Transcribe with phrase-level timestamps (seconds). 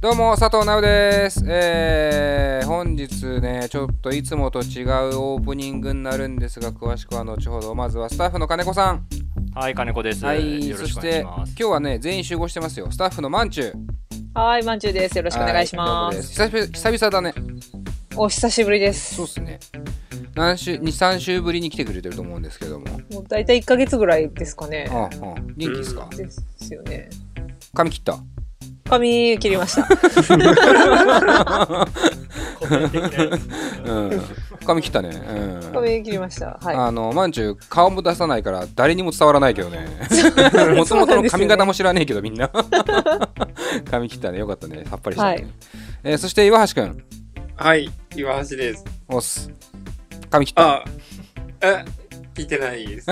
[0.00, 9.06] どうも佐藤直です、えー、本日ねちょっといつもと違うオープニングになるんですが詳しくは後ほどまずはスタッフの金子さん
[9.54, 10.24] はい、金子です。
[10.24, 11.54] はいそしよろしくお願いてします。
[11.58, 13.74] 今日はね全員集合してますよスタッフのまんちゅう
[14.38, 15.16] はい、まんちゅうです。
[15.18, 16.12] よろしくお願いしま。
[16.12, 17.34] すす久々久々だね
[18.14, 19.16] お久しぶりです。
[19.16, 19.58] そうっすね
[20.36, 24.86] 何週23週ぶりに来てくれてると思うんですけどももう大体1ヶ月ぐらいですかね。
[24.92, 25.08] ああああ
[25.56, 26.08] 元気ですか？
[26.14, 27.10] ですよね。
[27.74, 28.18] 髪切った？
[28.88, 29.88] 髪切りました。
[33.84, 34.22] うん。
[34.66, 35.10] 髪切ったね。
[35.10, 35.72] うん。
[35.72, 36.58] 髪切りました。
[36.60, 36.76] はい。
[36.76, 39.86] あのまんちゅう顔も出さないから誰にも伝わらないけどね。
[40.74, 42.50] もともとの髪型も知らねえけどみんな。
[43.90, 44.38] 髪切ったね。
[44.38, 44.84] よかったね。
[44.88, 45.46] さっぱりしたね、はい。
[46.04, 47.02] えーそして岩橋くん
[47.56, 48.84] はい、岩橋です。
[49.08, 49.50] おっす。
[50.30, 50.74] 髪切った。
[50.74, 50.84] あ、
[51.60, 51.84] え、
[52.42, 53.06] 聞いてないです。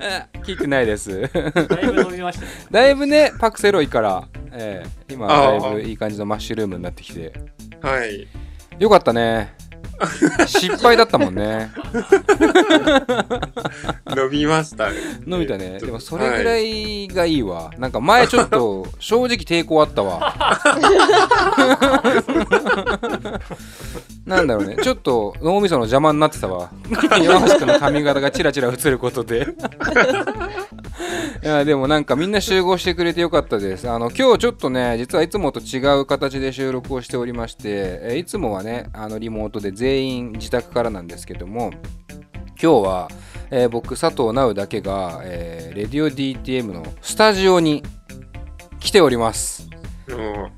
[0.00, 2.48] え切ってないですだいぶ伸びましたね。
[2.70, 7.32] だいぶねパクセロイから、えー今だいぶいい感じのマッシュルームになってきて
[7.80, 8.26] はい。
[8.78, 9.54] よかったね
[10.46, 11.70] 失敗だったもんね
[14.16, 14.88] 伸びました。
[15.26, 15.72] 伸びたね。
[15.74, 20.34] えっとでもそれぐらいがいいわ、なんか前ちょっと正直抵抗あったわ。
[24.24, 24.78] なんだろうね。
[24.82, 26.70] ちょっと脳みその邪魔になってたわ。
[27.22, 29.48] 岩橋君の髪型がチラチラ映ることで。
[31.44, 33.86] いやでもなんかみんな集合してくれてよかったです。
[33.88, 41.70] あの今日ちょっとね実はいつもと違う形で収録をしておりましてえーいつもはねあのリモートで全員自宅からなんですけども
[42.60, 43.08] 今日は、
[43.50, 47.82] えー僕佐藤直だけが、えーレディオ DTM のスタジオに
[48.80, 49.68] 来ております。
[50.08, 50.50] も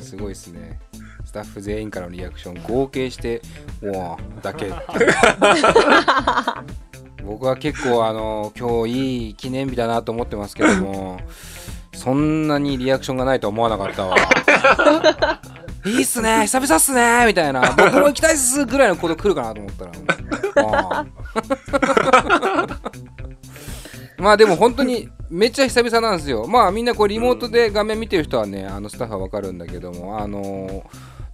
[0.00, 0.78] すごいですね。
[1.24, 3.40] スタッフ全員からのリアクション合計して
[3.82, 4.72] 「うわだけ。
[7.24, 11.20] 僕は結構あの今日いい記念日だなと思ってますけども
[11.94, 14.16] そんなにリアクションがないとは思わなかったわ
[15.84, 17.74] いいっすね久々っすねみたいな。
[17.76, 21.06] 僕も行きたいっすぐらいのこと来るかなと思ったら。
[24.18, 26.46] まあでも本当にめっちゃ久々なんですよ。
[26.46, 30.82] まあみんなこうリモートで画面見てる人はねあのスタッフはわかるんだけどもあのー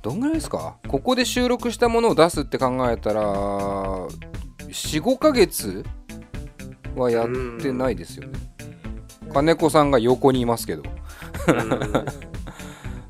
[0.02, 0.76] どんぐらいですか？
[0.86, 3.22] ここで収録したものを出すって考えたら
[4.68, 5.84] 45ヶ月
[6.94, 7.28] はやっ
[7.60, 8.38] てないですよね。
[9.34, 10.84] 金子さんが横にいますけど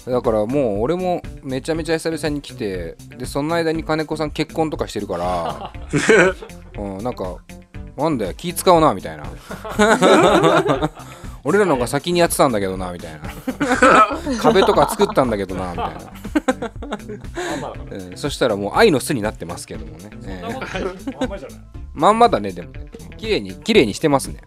[0.06, 5.72] だからもう俺もめちゃめちゃ久々に来てでその間に金子さん結婚とかしてるから、
[6.78, 7.38] うん、なんか
[7.96, 9.24] なんだよ気使うなみたいな。
[11.42, 13.20] 俺らの方が先にやってたんだけどなみたいな。
[14.42, 15.86] 壁とか作ったんだけどなみたい
[17.90, 20.86] な、うん、そしたらもう愛の巣になってますけどもね、ええ
[21.94, 22.72] まんまだねでも。
[22.72, 24.38] ね綺麗に綺麗にしてますね。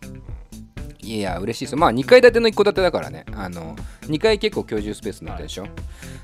[1.01, 1.75] いや嬉しいです。
[1.75, 3.25] まあ2階建ての1戸建てだからね。
[3.33, 3.75] あの
[4.09, 5.73] 2階結構居住スペースになったでしょ、だか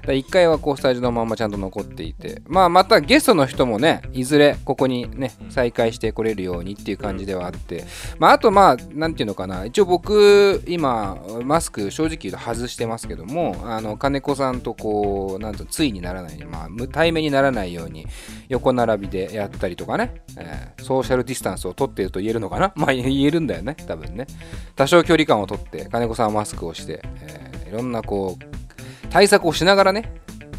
[0.08, 7.86] ら1階はこうスタジオのまんまちゃんと残っていてまあまたゲストの人もねいずれここにね再開してこれるようにっていう感じではあって
[8.20, 9.66] まああとまあなんていうのかな。
[9.66, 18.06] 一応僕今マスク正直言うと外してますけどもあの金子さんとこうなんとついにならないまあ対面にならないように
[18.50, 22.72] 横並びでやったりとかね、えーソーシャルディスタンスを取っていると言えるのかな？
[22.76, 24.28] まあ言えるんだよね多分ね。
[24.76, 30.12] 多少距離感をとって金子さんはマスクをして、えーろんなこう対策をしながらね、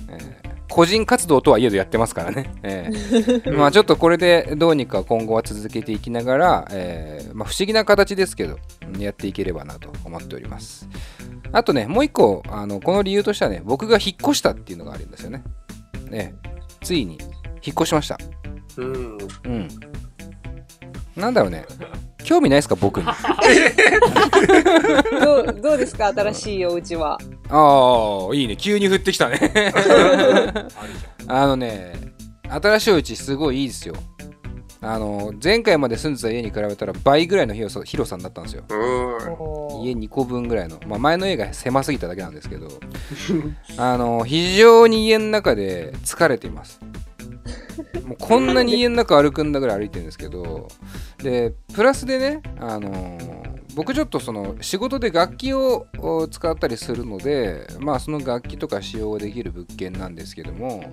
[0.09, 0.37] えー
[0.69, 8.59] 個人活動とはいえどやってますからね、えーまあちょっとこれでどうにか今後は続けていきながら、えーまあ、不思議な形ですけど
[8.94, 10.87] うんやっていければなと思っております。
[11.53, 15.44] あとねもう一個あのこの理由としてはね僕が引っ越したっていうのがあるんですよね。
[16.10, 16.34] ね
[16.83, 17.19] ついに
[17.62, 18.19] 引っ越しました。
[18.77, 19.69] うん、うん。
[21.16, 21.65] なんだろうね
[22.26, 23.06] 興味ないですか僕に？
[25.22, 27.19] どう、どうですか新しいお家は？
[27.48, 28.56] ああいいね。
[28.56, 29.72] 急に降ってきたね。
[31.28, 31.94] あのね
[32.48, 33.95] 新しいお家すごいいいですよ。
[34.83, 38.65] あの前回まで住んでた家に比べたら倍ぐらいの広さ広さになったんですよ。
[39.84, 42.66] 家2個分ぐらいの、まあ、前の家が狭すぎただけなんですけど。
[43.78, 46.80] あの非常に家の中で疲れています。
[48.04, 50.68] もうこんなに家の中歩くんだぐらい歩いてるんですけど
[51.18, 53.18] でプラスでねあの
[53.74, 60.91] 僕ちょっとその仕事で楽器をお使ったりするのでまあその楽器とか使用ができる物件なんですけども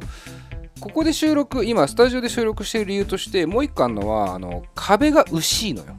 [0.80, 5.96] ここで収録今スタジオで収録している理由としてもう一個あるのはあの壁が薄いのよ。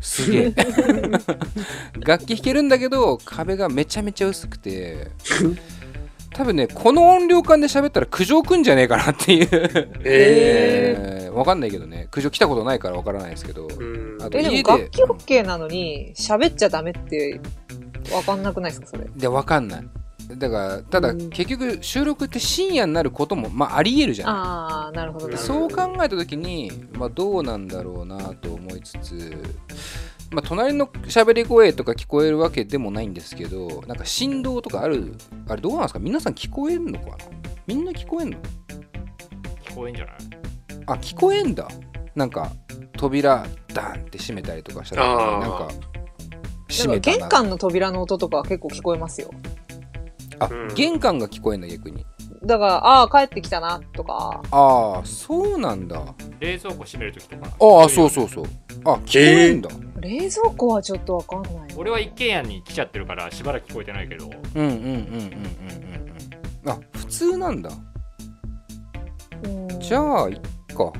[0.00, 0.54] すげえ。
[2.04, 5.12] 楽器弾けるんだけど壁がめちゃめちゃ薄くて
[6.36, 9.48] 多分ねこの音量感で喋ったら苦情くんじゃねえかなっていう。
[10.04, 12.08] ええー、わかんないけどね。
[12.10, 13.66] 苦情来たことないからわからないですけど、
[14.20, 17.40] あとえ、でも家楽器 OK なのに、喋っちゃダメって、
[18.12, 19.06] わかんなくないですか、それ？
[19.16, 19.88] でわかんない。
[20.36, 21.30] だからただ、うん。
[21.30, 24.28] 結局収録って深夜になることもまあありえるじゃん。
[24.28, 29.32] ああ、なるほど、なるほそう考えた時に、まあ、どうなんだろうなと思いつつ、
[30.30, 35.14] まあ、隣の喋り声とか聞こえるわけでもないんですけどなんか振動とかある
[35.48, 36.00] あれどうなんですか？
[36.00, 37.16] 皆さん聞こえんのかな？
[37.66, 38.38] みんな聞こえんの？
[39.64, 40.14] 聞こえんじゃない？
[40.86, 41.68] あ聞こえんだ。
[42.14, 42.50] なんか
[42.96, 45.96] 扉ダンって閉めたりとかした時になんかど。
[46.68, 49.30] 閉めた玄関の扉の音とかは結構聞こえますよ。
[50.38, 50.74] あ、うん。
[50.74, 52.04] 玄関が聞こえんだ逆に。
[52.44, 54.42] だから、ああ、帰ってきたな、とか。
[54.50, 56.14] ああそうなんだ。
[56.38, 57.46] 冷蔵庫閉めるときとか。
[57.46, 58.44] ああそうそうそう。
[58.84, 59.70] あ聞こえんだ、
[60.06, 61.66] 冷蔵庫はちょっとわかんないな。
[61.76, 64.26] 俺は一軒家に来ちゃってるからしばらく聞こえてないけど。
[64.26, 64.84] うんうんうんうんうん。
[64.84, 65.32] うんう
[66.68, 67.70] んあ普通なんだ。
[69.44, 69.80] うん。
[69.80, 70.92] じゃあいっか。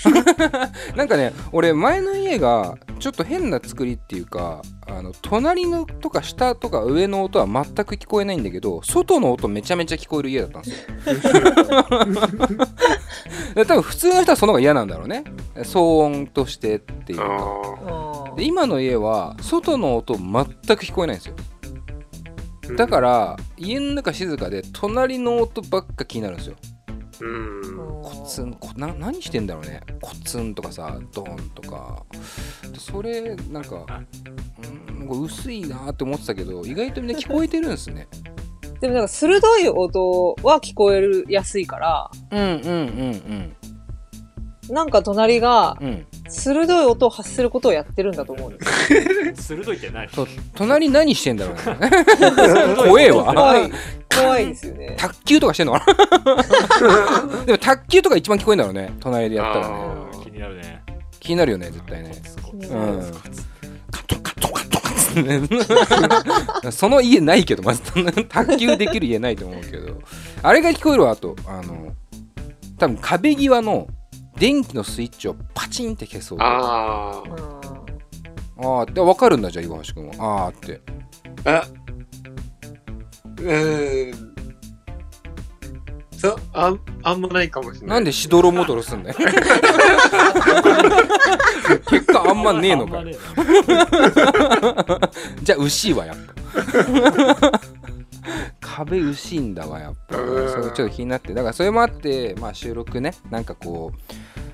[0.96, 10.78] なんかね俺前の家がちょっと変な作りっていうかあの隣のとか下とか上の音は全く聞こえないんだけど外の音めちゃめちゃ聞こえる家だったんですよ。
[13.54, 15.24] で多分普通の人はその方が嫌なんだろうね。
[15.56, 18.34] 騒音としてっていうか。
[18.36, 20.22] で今の家は外の音全
[20.76, 21.34] く聞こえないんですよ。
[22.62, 26.56] ーだから家の中静かで隣の音ばっか気になるんですよ。
[27.20, 27.89] うん。
[28.20, 29.80] コツンこな何してんだろうね。
[30.00, 32.04] コツンとかさドーンとか。
[32.78, 34.02] それなんか
[34.98, 38.06] うん薄いなって思ってたけど意外とみんな聞こえてるんですね。
[38.80, 42.48] でもなんか鋭い音は聞こえるやすいから、うんうんう
[43.34, 43.56] ん
[44.70, 45.76] なんか隣が
[46.28, 48.64] 鋭い音を発することをやってるんだと思うんで
[49.36, 49.42] す。
[49.54, 50.08] 鋭いって何？
[50.08, 51.90] と隣何してんだろうね。
[52.76, 53.24] 怖えわ。
[53.34, 53.72] 怖い。
[54.12, 54.96] 怖いですよね。
[54.98, 55.84] 卓球とかしてんのか
[57.36, 57.44] な？
[57.46, 58.92] でも卓球とか一番聞こえんだろうね。
[59.00, 59.74] 隣でやったらね。
[59.74, 60.82] あ気になるね。
[61.20, 62.12] 気になるよね絶対ね。
[62.52, 63.12] うん。
[63.90, 65.24] カトンカトンカトンカトン
[66.62, 67.82] ねその家ないけどまず
[68.28, 70.00] 卓球できる家ないと思うけど
[70.42, 71.92] あれが聞こえるわあとあの
[72.78, 73.88] 多分壁際の
[74.40, 77.22] 電気のスイッチをパチンって消そうあ
[78.62, 80.14] あで分かるんだじゃあ岩橋君は。
[80.18, 80.80] ああって。
[81.44, 81.50] あ。
[81.50, 81.66] あ、
[83.38, 84.34] うーん。
[86.16, 87.90] そう、あん、あんまないかもしれない。
[87.96, 89.16] なんでしどろもどろすんだよ。
[91.88, 93.02] 結果あんまねえのか
[95.42, 97.60] じゃあ牛はやっぱ。
[98.60, 100.18] 壁牛んだわやっぱ。
[100.18, 100.50] うん。
[100.50, 101.34] それちょっと気になって。
[101.34, 103.14] だからそれもあってまあ収録ね。
[103.30, 103.98] なんかこう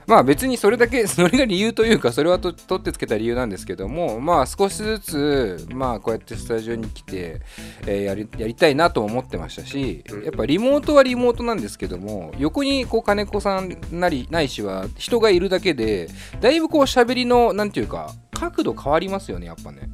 [0.07, 7.41] まあ別にそれだけ それが理由というかそれはと取ってつけた理由なんですけどもまあ少しずつまあこうやってスタジオに来て、
[7.87, 10.25] えーやりやりたいなとも思ってましたしうん。
[10.25, 16.09] やっぱリモートはリモートなんですけども横にこう金子さんなりないしは人がいるだけで
[16.41, 19.89] だいぶこう喋りのなんていうか角度変わりますよねやっぱね。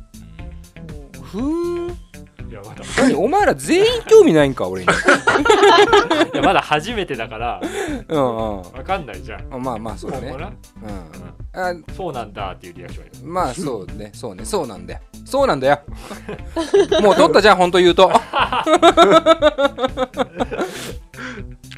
[1.23, 2.02] ふーん
[2.53, 2.85] いやまだ。
[3.03, 4.87] 何お前ら全員興味ないんか俺に。
[6.35, 7.63] いやまだ初めてだから。
[8.09, 8.59] うんうん。
[8.59, 9.63] わかんないじゃん。
[9.63, 10.29] まあまあそうだね。
[10.29, 10.47] 今後な。
[10.47, 11.83] うん。
[11.83, 14.11] あそうなんだっていうリアクションよまあそうね。
[14.13, 14.45] そうね。
[14.45, 15.01] そうなんだよ。
[15.25, 15.81] そうなんだよ。
[17.01, 18.13] もう取ったじゃん本当言うと。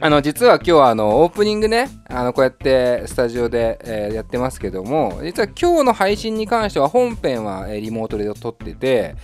[0.01, 9.15] あの実は今日はあのオープニングねあのこうやってスタジオで、えーやってますけども実は今日の配信に関しては本編は、えーリモートで撮ってて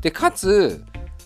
[0.00, 0.84] でかつ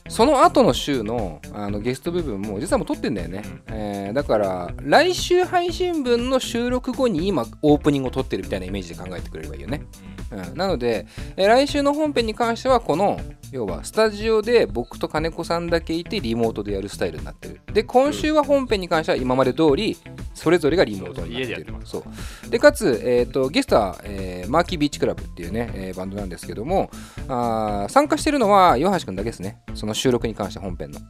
[0.09, 9.83] その後の週のあのゲスト部分も実はもう撮ってんだよね、えーだから来週配信分の収録後に今オープニングを撮ってるみたいなイメージで考えてくれればいいよね。
[10.19, 10.22] うん、
[10.55, 13.21] なので、えー来週の本編に関してはこの
[13.51, 17.61] 要はスタジオで僕と金子さんだけいてリモートでやるスタイルになってる。
[17.73, 19.99] で今週は本編に関しては今まで通り
[20.33, 21.47] それぞれがリモートになってる。
[21.47, 21.91] そうでやってます。
[21.91, 22.05] そ
[22.47, 22.51] う。
[22.51, 26.91] でかつ、えー、とゲストは、えーマーキービーチクラブっていうね、えーバンドなんですけども
[27.29, 29.61] あー参加してるのは岩橋くんだけですね。
[29.75, 31.01] その収録に関して本編の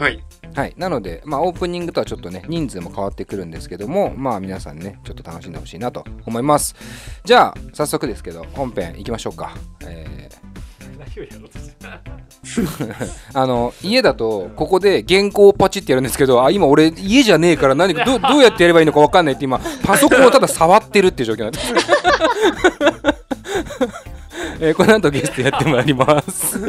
[0.00, 0.18] はい。
[0.54, 6.74] はい、なので、まあ、オープニングとはちょっとね、人数も変わってくるんですけども、まあ、皆さんね、ちょっと楽しんでほしいなと思います。
[7.22, 9.54] じゃあ、早速ですけど、本編行きましょうか。
[9.86, 10.30] え
[10.98, 11.70] 何をやろうとし
[13.34, 21.74] あの、家だと、ここで原稿をパチってやるんですけど、あ、今俺、家じゃねえから何かど、どうやってやればいいのか分かんないって今、パソコンをただ触ってるっていう状況なんです。
[24.62, 26.58] えーこの後ゲストやってまいります。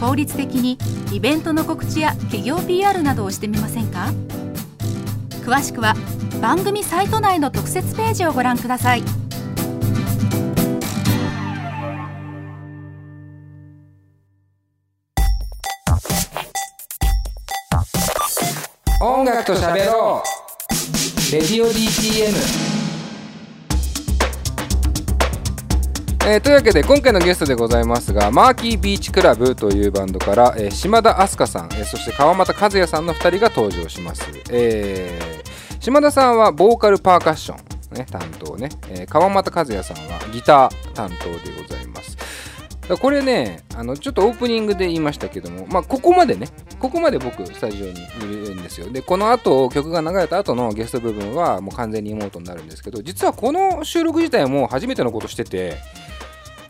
[0.00, 0.78] 効率的に
[1.12, 4.12] イベントの告知や企業 PR などをしてみませんか？
[5.44, 5.94] 詳しくは
[6.40, 9.02] 番組サイト内の特設ページをご覧ください。
[19.00, 21.32] 音楽と喋ろう。
[21.32, 22.83] レディオ DTM
[26.26, 37.56] えー、というわけで今回のゲストでございますがマーキービーチクラブというバンドから、えー、島田明日香さん、えー、そして川又和也さんの2人が登場します、えー、島田さんはボーカルパーカッショ
[37.92, 42.16] ン、ね、担当ね、え、川又和也さんはギター担当でございます。
[43.00, 48.90] これねあのちょっとオープニングで言いましたけども、まあ、ここまでねここまで僕スタジオにいるんですよ。
[48.90, 55.78] でこの後曲が流れた後のゲスト部分はもう完全に妹になるんですけど実はこの収録自体も初めてのことしてて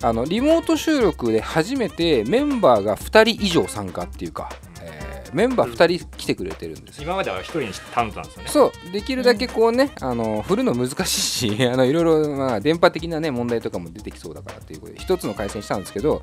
[0.02, 4.50] あのリモート収録で初めてメンバーが2人以上参加っていうか、
[4.82, 8.48] えー、メンバー2人来てくれてるんです今までは1人に頼んだんですよね。
[8.48, 8.92] そう。
[8.92, 16.22] できるだけこうね、うん、あの振るの難しいし あのいろいろ、まあ、電波的なね問題とかも出てきそうだからっていうことで1つの回線したんですけど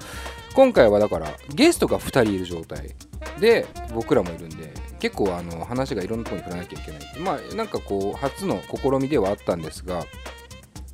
[0.54, 2.94] 今回はだからゲストが2人いる状態
[3.40, 7.20] で僕らもいるんで結構あの話がいろんなところに振らなきゃいけない。
[7.20, 10.06] まあなんかこう初の試みではあったんですが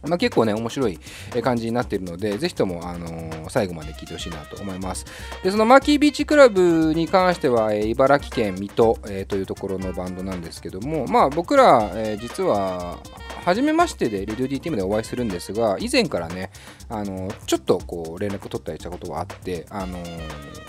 [0.04, 1.00] まあ、結構ね、面白い
[1.44, 5.06] 感じになっているので、ぜひとも、あのー、最後まで聞いてほしいなと思います。
[5.44, 13.00] で、そのマーキービーチクラブに関しては、えー、茨城県水戸、えー、というところのバンドなんですけども、まあ僕ら、え、実は、
[13.48, 16.52] 初めましてでレディオ DTM でお会いするんですが、以前からね、
[16.90, 20.00] あのちょっとこう連絡を取ったりしたことがあって、あの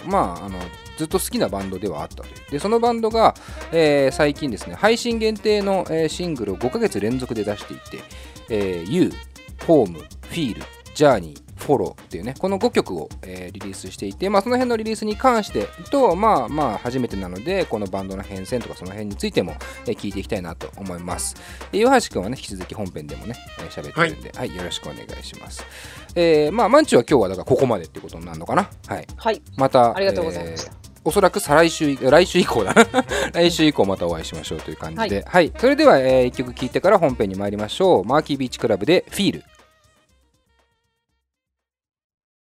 [0.06, 0.61] まあ、あの
[0.97, 2.50] ずっと好きなバンドではあったという。
[2.52, 3.35] で、そのバンドが、
[3.73, 7.99] え、最近ですね、配信限定の、え、シングルを5ヶ月連続で出していて、
[8.49, 9.12] えー、You、
[9.67, 10.62] ホーム、フィール、
[10.95, 19.55] ジャーニー、フォローっていうね、この5曲を、えー、リリースしていて、まあ、その辺のリリースに関してと、まあまあ初めてなので、このバンドの変遷とかその辺についても、
[19.87, 21.35] えー、聞いていきたいなと思います。
[21.73, 23.35] 岩橋君はね、引き続き本編でもね、
[23.71, 25.67] 喋、えー、ってるんで、はい、はい、よろしくお願いします。
[26.14, 28.71] えー、まあ、マンチは今日はだからここまでってことになるのかな？
[28.87, 29.07] はい。
[29.17, 29.43] はい。
[29.57, 30.71] また、ありがとうございました。
[30.71, 32.75] えーおそらく再来週、来週以降だ
[33.33, 35.00] 来週以降またお会いしましょうという感じで。
[35.00, 38.05] はい、はい、それでは、えー、1曲聴いてから本編に参りましょう。
[38.05, 39.45] マーキービーチクラブでフィール。